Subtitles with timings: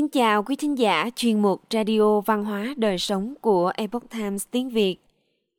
[0.00, 4.46] Kính chào quý thính giả chuyên mục Radio Văn hóa Đời Sống của Epoch Times
[4.50, 4.96] tiếng Việt.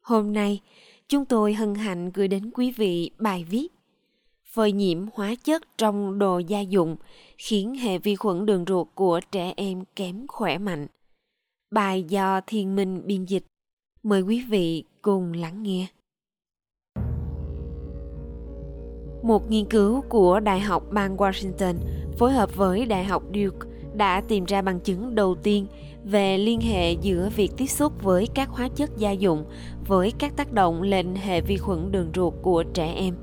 [0.01, 0.61] Hôm nay,
[1.07, 3.67] chúng tôi hân hạnh gửi đến quý vị bài viết
[4.53, 6.95] Phơi nhiễm hóa chất trong đồ gia dụng
[7.37, 10.87] khiến hệ vi khuẩn đường ruột của trẻ em kém khỏe mạnh.
[11.71, 13.43] Bài do Thiên Minh biên dịch.
[14.03, 15.87] Mời quý vị cùng lắng nghe.
[19.23, 21.75] Một nghiên cứu của Đại học bang Washington
[22.17, 25.67] phối hợp với Đại học Duke đã tìm ra bằng chứng đầu tiên
[26.03, 29.45] về liên hệ giữa việc tiếp xúc với các hóa chất gia dụng
[29.87, 33.15] với các tác động lên hệ vi khuẩn đường ruột của trẻ em.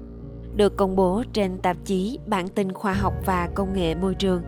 [0.57, 4.43] Được công bố trên tạp chí Bản tin khoa học và công nghệ môi trường.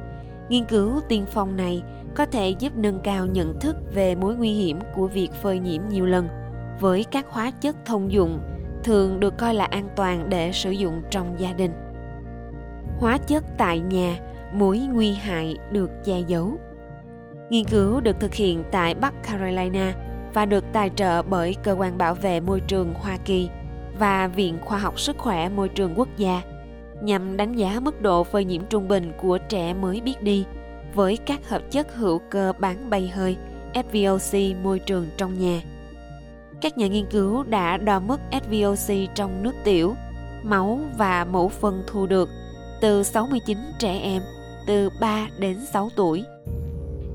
[0.49, 1.83] Nghiên cứu tiên phong này
[2.15, 5.83] có thể giúp nâng cao nhận thức về mối nguy hiểm của việc phơi nhiễm
[5.91, 6.29] nhiều lần
[6.81, 8.41] với các hóa chất thông dụng,
[8.85, 11.73] thường được coi là an toàn để sử dụng trong gia đình.
[12.99, 14.19] Hóa chất tại nhà
[14.53, 16.59] mối nguy hại được che giấu.
[17.51, 19.95] Nghiên cứu được thực hiện tại Bắc Carolina
[20.35, 23.49] và được tài trợ bởi Cơ quan Bảo vệ Môi trường Hoa Kỳ
[23.99, 26.43] và Viện Khoa học Sức khỏe Môi trường Quốc gia
[27.03, 30.45] nhằm đánh giá mức độ phơi nhiễm trung bình của trẻ mới biết đi
[30.95, 33.37] với các hợp chất hữu cơ bán bay hơi
[33.75, 35.61] SVOC môi trường trong nhà.
[36.61, 39.95] Các nhà nghiên cứu đã đo mức SVOC trong nước tiểu,
[40.43, 42.29] máu và mẫu phân thu được
[42.81, 44.23] từ 69 trẻ em
[44.71, 46.25] từ 3 đến 6 tuổi.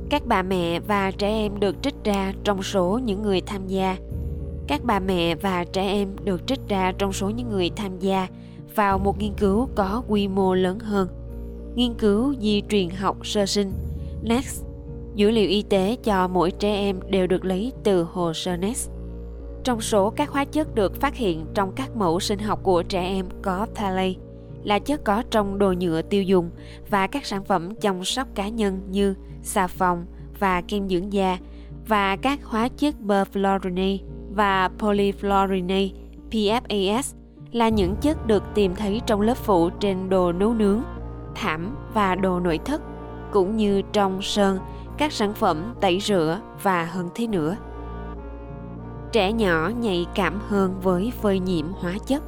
[0.10, 3.98] Các bà mẹ và trẻ em được trích ra trong số những người tham gia.
[4.68, 8.28] Các bà mẹ và trẻ em được trích ra trong số những người tham gia
[8.76, 11.08] vào một nghiên cứu có quy mô lớn hơn.
[11.76, 13.72] Nghiên cứu di truyền học sơ sinh
[14.24, 14.66] NEXT
[15.16, 18.92] Dữ liệu y tế cho mỗi trẻ em đều được lấy từ hồ sơ NEXT.
[19.64, 23.02] Trong số các hóa chất được phát hiện trong các mẫu sinh học của trẻ
[23.02, 24.25] em có phthalate,
[24.66, 26.50] là chất có trong đồ nhựa tiêu dùng
[26.90, 30.06] và các sản phẩm chăm sóc cá nhân như xà phòng
[30.40, 31.38] và kem dưỡng da
[31.88, 33.98] và các hóa chất perfluorine
[34.30, 35.90] và polyfluorine
[36.32, 37.16] PFAS
[37.52, 40.84] là những chất được tìm thấy trong lớp phủ trên đồ nấu nướng,
[41.36, 42.82] thảm và đồ nội thất,
[43.32, 44.60] cũng như trong sơn,
[44.98, 47.56] các sản phẩm tẩy rửa và hơn thế nữa.
[49.12, 52.24] Trẻ nhỏ nhạy cảm hơn với phơi nhiễm hóa chất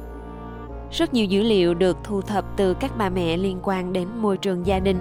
[0.90, 4.36] rất nhiều dữ liệu được thu thập từ các bà mẹ liên quan đến môi
[4.36, 5.00] trường gia đình,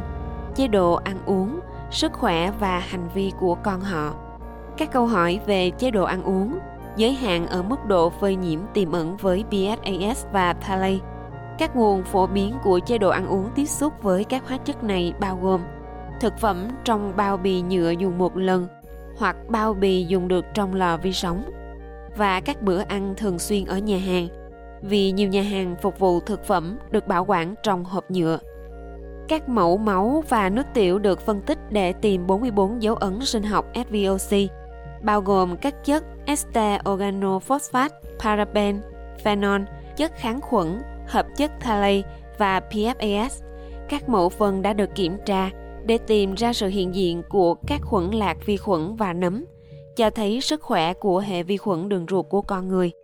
[0.56, 1.60] chế độ ăn uống,
[1.92, 4.14] sức khỏe và hành vi của con họ
[4.78, 6.60] các câu hỏi về chế độ ăn uống,
[6.98, 11.00] giới hạn ở mức độ phơi nhiễm tiềm ẩn với PSAS và phthalate.
[11.58, 14.84] Các nguồn phổ biến của chế độ ăn uống tiếp xúc với các hóa chất
[14.84, 15.62] này bao gồm
[16.22, 18.68] thực phẩm trong bao bì nhựa dùng một lần
[19.18, 21.44] hoặc bao bì dùng được trong lò vi sóng
[22.18, 24.28] và các bữa ăn thường xuyên ở nhà hàng
[24.82, 28.40] vì nhiều nhà hàng phục vụ thực phẩm được bảo quản trong hộp nhựa.
[29.28, 33.44] Các mẫu máu và nước tiểu được phân tích để tìm 44 dấu ấn sinh
[33.44, 34.40] học SVOC,
[35.02, 38.82] bao gồm các chất ester organophosphate, paraben,
[39.24, 39.62] phenol,
[39.98, 43.30] chất kháng khuẩn, hợp chất phthalate và PFAS.
[43.90, 45.50] Các mẫu phân đã được kiểm tra
[45.86, 49.46] để tìm ra sự hiện diện của các khuẩn lạc vi khuẩn và nấm,
[49.96, 52.92] cho thấy sức khỏe của hệ vi khuẩn đường ruột của con người–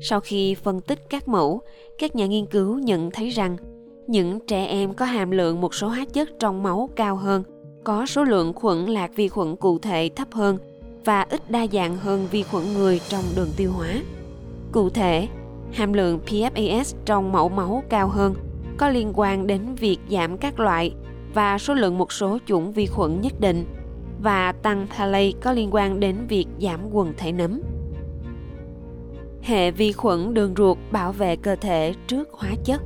[0.00, 1.60] sau khi phân tích các mẫu,
[1.98, 3.56] các nhà nghiên cứu nhận thấy rằng
[4.06, 7.42] những trẻ em có hàm lượng một số hóa chất trong máu cao hơn,
[7.84, 10.58] có số lượng khuẩn lạc vi khuẩn cụ thể thấp hơn
[11.04, 13.88] và ít đa dạng hơn vi khuẩn người trong đường tiêu hóa.
[14.72, 15.28] Cụ thể,
[15.72, 18.34] hàm lượng PFAS trong mẫu máu cao hơn
[18.76, 20.94] có liên quan đến việc giảm các loại
[21.34, 23.64] và số lượng một số chủng vi khuẩn nhất định
[24.22, 27.60] và tăng thalate có liên quan đến việc giảm quần thể nấm
[29.46, 32.82] hệ vi khuẩn đường ruột bảo vệ cơ thể trước hóa chất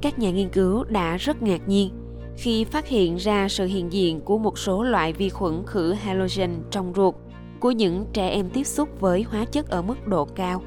[0.00, 1.90] các nhà nghiên cứu đã rất ngạc nhiên
[2.36, 6.50] khi phát hiện ra sự hiện diện của một số loại vi khuẩn khử halogen
[6.70, 7.14] trong ruột
[7.60, 10.62] của những trẻ em tiếp xúc với hóa chất ở mức độ cao.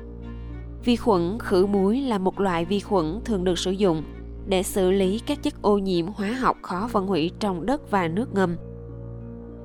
[0.86, 4.04] Vi khuẩn khử muối là một loại vi khuẩn thường được sử dụng
[4.48, 8.08] để xử lý các chất ô nhiễm hóa học khó phân hủy trong đất và
[8.08, 8.56] nước ngầm.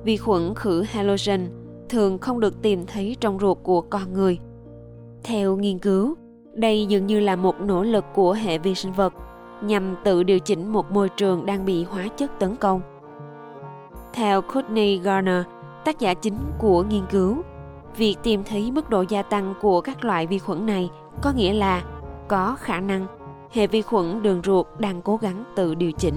[0.03, 1.49] Vi khuẩn khử halogen
[1.89, 4.39] thường không được tìm thấy trong ruột của con người–
[5.23, 6.15] theo nghiên cứu,
[6.53, 9.13] đây dường như là một nỗ lực của hệ vi sinh vật
[9.63, 12.81] nhằm tự điều chỉnh một môi trường đang bị hóa chất tấn công.
[14.13, 15.43] Theo Courtney Garner,
[15.85, 17.41] tác giả chính của nghiên cứu,
[17.97, 20.89] việc tìm thấy mức độ gia tăng của các loại vi khuẩn này
[21.21, 21.83] có nghĩa là
[22.27, 23.05] có khả năng
[23.51, 26.15] hệ vi khuẩn đường ruột đang cố gắng tự điều chỉnh.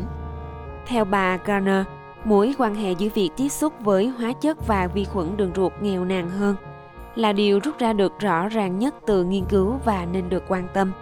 [0.87, 1.87] Theo bà Garner,
[2.25, 5.73] mối quan hệ giữa việc tiếp xúc với hóa chất và vi khuẩn đường ruột
[5.81, 6.57] nghèo nàn hơn–
[7.15, 10.69] là điều rút ra được rõ ràng nhất từ nghiên cứu và nên được quan
[10.75, 10.93] tâm.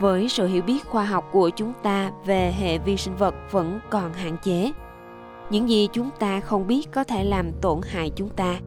[0.00, 3.80] Với sự hiểu biết khoa học của chúng ta về hệ vi sinh vật vẫn
[3.90, 4.72] còn hạn chế.
[5.50, 8.60] Những gì chúng ta không biết có thể làm tổn hại chúng ta.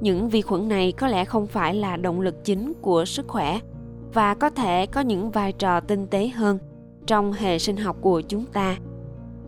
[0.00, 3.60] Những vi khuẩn này có lẽ không phải là động lực chính của sức khỏe
[4.14, 6.58] và có thể có những vai trò tinh tế hơn
[7.06, 8.76] trong hệ sinh học của chúng ta.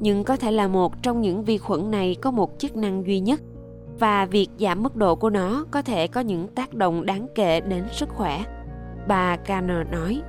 [0.00, 3.20] Nhưng có thể là một trong những vi khuẩn này có một chức năng duy
[3.20, 3.40] nhất
[4.02, 7.60] và việc giảm mức độ của nó có thể có những tác động đáng kể
[7.60, 8.44] đến sức khỏe.
[9.08, 10.22] Bà Garner nói,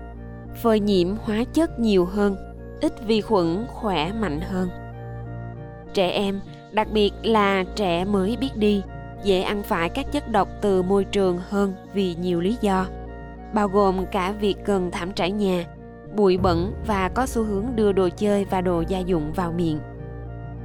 [0.62, 2.36] phơi nhiễm hóa chất nhiều hơn,
[2.82, 4.70] ít vi khuẩn khỏe mạnh hơn.
[5.94, 6.40] Trẻ em,
[6.72, 8.82] đặc biệt là trẻ mới biết đi,
[9.24, 12.86] dễ ăn phải các chất độc từ môi trường hơn vì nhiều lý do,
[13.54, 15.66] bao gồm cả việc cần thảm trải nhà,
[16.16, 19.80] bụi bẩn và có xu hướng đưa đồ chơi và đồ gia dụng vào miệng.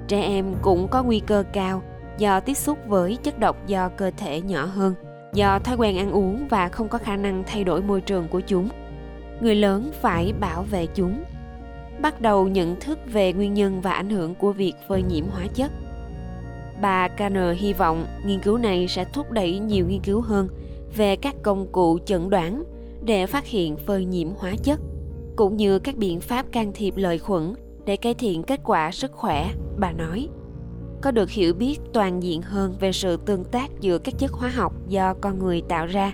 [0.08, 1.82] Trẻ em cũng có nguy cơ cao
[2.18, 4.94] do tiếp xúc với chất độc do cơ thể nhỏ hơn,
[5.32, 8.40] do thói quen ăn uống và không có khả năng thay đổi môi trường của
[8.40, 8.68] chúng.
[9.40, 11.24] Người lớn phải bảo vệ chúng.
[12.02, 15.46] Bắt đầu nhận thức về nguyên nhân và ảnh hưởng của việc phơi nhiễm hóa
[15.54, 15.72] chất.
[16.82, 20.48] Bà Kanner hy vọng nghiên cứu này sẽ thúc đẩy nhiều nghiên cứu hơn
[20.96, 22.64] về các công cụ chẩn đoán
[23.02, 24.80] để phát hiện phơi nhiễm hóa chất,
[25.36, 27.54] cũng như các biện pháp can thiệp lợi khuẩn
[27.84, 30.28] để cải thiện kết quả sức khỏe, bà nói
[31.00, 34.48] có được hiểu biết toàn diện hơn về sự tương tác giữa các chất hóa
[34.48, 36.12] học do con người tạo ra.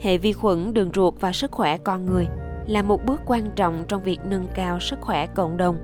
[0.00, 2.26] Hệ vi khuẩn đường ruột và sức khỏe con người
[2.66, 5.76] là một bước quan trọng trong việc nâng cao sức khỏe cộng đồng.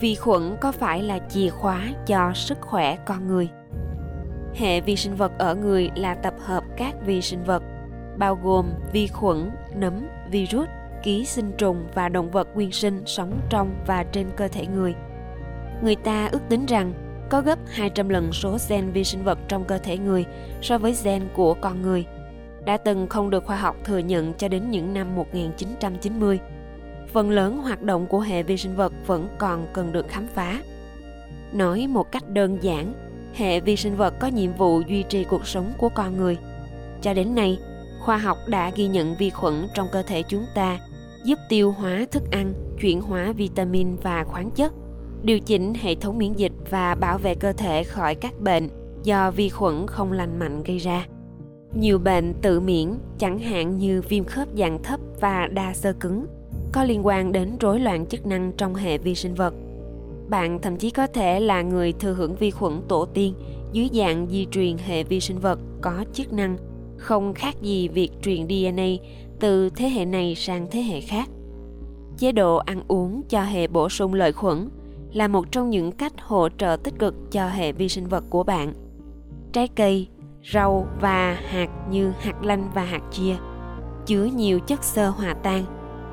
[0.00, 3.48] Vi khuẩn có phải là chìa khóa cho sức khỏe con người?
[4.54, 7.62] Hệ vi sinh vật ở người là tập hợp các vi sinh vật,
[8.18, 10.68] bao gồm vi khuẩn, nấm, virus,
[11.02, 14.94] ký sinh trùng và động vật nguyên sinh sống trong và trên cơ thể người
[15.82, 16.92] người ta ước tính rằng
[17.30, 20.24] có gấp 200 lần số gen vi sinh vật trong cơ thể người
[20.62, 22.04] so với gen của con người.
[22.64, 26.38] Đã từng không được khoa học thừa nhận cho đến những năm 1990.
[27.12, 30.62] Phần lớn hoạt động của hệ vi sinh vật vẫn còn cần được khám phá.
[31.52, 32.92] Nói một cách đơn giản,
[33.34, 36.36] hệ vi sinh vật có nhiệm vụ duy trì cuộc sống của con người.
[37.00, 37.58] Cho đến nay,
[38.00, 40.78] khoa học đã ghi nhận vi khuẩn trong cơ thể chúng ta
[41.24, 44.72] giúp tiêu hóa thức ăn, chuyển hóa vitamin và khoáng chất–
[45.22, 48.68] điều chỉnh hệ thống miễn dịch và bảo vệ cơ thể khỏi các bệnh
[49.02, 51.06] do vi khuẩn không lành mạnh gây ra.
[51.74, 56.26] Nhiều bệnh tự miễn, chẳng hạn như viêm khớp dạng thấp và đa sơ cứng,
[56.72, 59.54] có liên quan đến rối loạn chức năng trong hệ vi sinh vật.
[60.28, 63.34] Bạn thậm chí có thể là người thừa hưởng vi khuẩn tổ tiên
[63.72, 66.56] dưới dạng di truyền hệ vi sinh vật có chức năng
[66.96, 68.88] không khác gì việc truyền DNA
[69.40, 71.28] từ thế hệ này sang thế hệ khác.
[72.18, 74.68] Chế độ ăn uống cho hệ bổ sung lợi khuẩn
[75.12, 78.42] là một trong những cách hỗ trợ tích cực cho hệ vi sinh vật của
[78.42, 78.72] bạn.
[79.52, 80.08] Trái cây,
[80.52, 83.36] rau và hạt như hạt lanh và hạt chia
[84.06, 85.64] chứa nhiều chất xơ hòa tan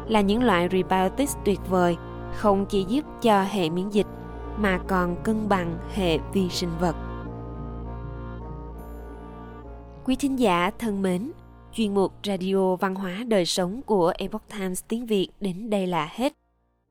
[0.08, 1.98] là những loại prebiotics tuyệt vời
[2.36, 4.08] không chỉ giúp cho hệ miễn dịch
[4.58, 6.96] mà còn cân bằng hệ vi sinh vật.
[10.06, 11.32] Quý thính giả thân mến,
[11.74, 16.10] chuyên mục Radio Văn hóa Đời Sống của Epoch Times tiếng Việt đến đây là
[16.12, 16.34] hết.